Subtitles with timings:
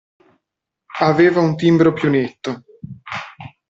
[1.01, 2.63] Aveva un timbro più netto.